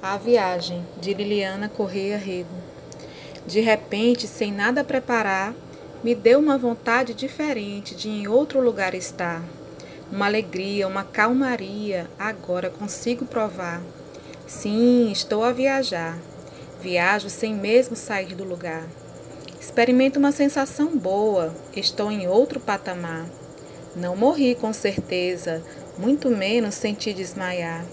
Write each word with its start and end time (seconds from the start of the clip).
A 0.00 0.16
Viagem, 0.16 0.86
de 1.00 1.12
Liliana 1.12 1.68
Correia 1.68 2.16
Rego. 2.16 2.54
De 3.48 3.58
repente, 3.58 4.28
sem 4.28 4.52
nada 4.52 4.84
preparar, 4.84 5.52
me 6.04 6.14
deu 6.14 6.38
uma 6.38 6.56
vontade 6.56 7.12
diferente 7.12 7.96
de 7.96 8.08
em 8.08 8.28
outro 8.28 8.60
lugar 8.60 8.94
estar. 8.94 9.42
Uma 10.12 10.26
alegria, 10.26 10.86
uma 10.86 11.02
calmaria, 11.02 12.08
agora 12.16 12.70
consigo 12.70 13.24
provar. 13.24 13.82
Sim, 14.46 15.10
estou 15.10 15.42
a 15.42 15.50
viajar. 15.50 16.16
Viajo 16.80 17.28
sem 17.28 17.52
mesmo 17.52 17.96
sair 17.96 18.36
do 18.36 18.44
lugar. 18.44 18.86
Experimento 19.60 20.20
uma 20.20 20.30
sensação 20.30 20.96
boa, 20.96 21.52
estou 21.74 22.12
em 22.12 22.28
outro 22.28 22.60
patamar. 22.60 23.26
Não 23.96 24.14
morri 24.14 24.54
com 24.54 24.72
certeza, 24.72 25.60
muito 25.98 26.30
menos 26.30 26.76
senti 26.76 27.12
desmaiar. 27.12 27.84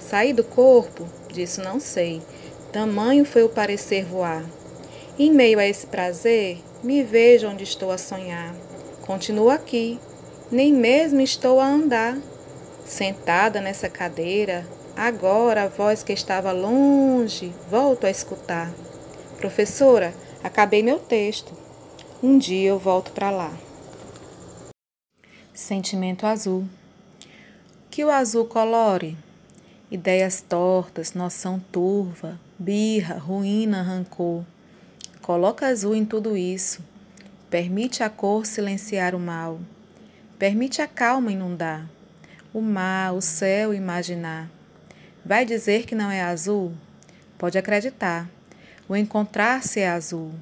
Saí 0.00 0.32
do 0.32 0.42
corpo? 0.42 1.06
Disso 1.32 1.62
não 1.62 1.78
sei. 1.78 2.20
Tamanho 2.72 3.24
foi 3.24 3.42
o 3.44 3.48
parecer 3.48 4.04
voar. 4.04 4.44
Em 5.18 5.30
meio 5.30 5.58
a 5.58 5.66
esse 5.66 5.86
prazer, 5.86 6.58
me 6.82 7.02
vejo 7.02 7.46
onde 7.48 7.62
estou 7.62 7.90
a 7.90 7.98
sonhar. 7.98 8.54
Continuo 9.02 9.50
aqui, 9.50 10.00
nem 10.50 10.72
mesmo 10.72 11.20
estou 11.20 11.60
a 11.60 11.66
andar. 11.66 12.18
Sentada 12.86 13.60
nessa 13.60 13.88
cadeira, 13.88 14.66
agora 14.96 15.64
a 15.64 15.68
voz 15.68 16.02
que 16.02 16.12
estava 16.12 16.50
longe 16.50 17.52
volto 17.70 18.06
a 18.06 18.10
escutar. 18.10 18.72
Professora, 19.36 20.14
acabei 20.42 20.82
meu 20.82 20.98
texto. 20.98 21.52
Um 22.22 22.38
dia 22.38 22.70
eu 22.70 22.78
volto 22.78 23.12
para 23.12 23.30
lá. 23.30 23.52
Sentimento 25.52 26.26
azul. 26.26 26.64
Que 27.90 28.04
o 28.04 28.10
azul 28.10 28.46
colore 28.46 29.16
ideias 29.90 30.40
tortas, 30.40 31.14
noção 31.14 31.58
turva, 31.72 32.38
birra, 32.58 33.18
ruína, 33.18 33.82
rancor. 33.82 34.44
Coloca 35.20 35.66
azul 35.66 35.94
em 35.94 36.04
tudo 36.04 36.36
isso. 36.36 36.80
Permite 37.50 38.02
a 38.02 38.08
cor 38.08 38.46
silenciar 38.46 39.14
o 39.14 39.18
mal. 39.18 39.60
Permite 40.38 40.80
a 40.80 40.86
calma 40.86 41.32
inundar. 41.32 41.88
O 42.54 42.60
mar, 42.60 43.14
o 43.14 43.20
céu 43.20 43.74
imaginar. 43.74 44.48
Vai 45.24 45.44
dizer 45.44 45.84
que 45.84 45.94
não 45.94 46.10
é 46.10 46.22
azul? 46.22 46.72
Pode 47.36 47.58
acreditar. 47.58 48.28
O 48.88 48.96
encontrar-se 48.96 49.80
é 49.80 49.88
azul. 49.88 50.32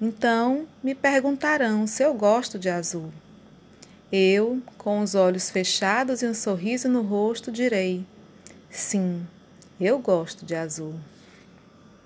Então 0.00 0.66
me 0.82 0.94
perguntarão 0.94 1.86
se 1.86 2.02
eu 2.02 2.14
gosto 2.14 2.58
de 2.58 2.68
azul. 2.68 3.10
Eu, 4.10 4.62
com 4.78 5.00
os 5.00 5.14
olhos 5.14 5.50
fechados 5.50 6.22
e 6.22 6.26
um 6.26 6.34
sorriso 6.34 6.88
no 6.88 7.02
rosto, 7.02 7.52
direi: 7.52 8.04
Sim, 8.70 9.26
eu 9.80 9.98
gosto 9.98 10.46
de 10.46 10.54
azul. 10.54 10.94